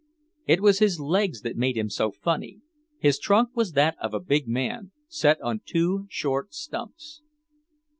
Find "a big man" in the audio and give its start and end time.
4.15-4.93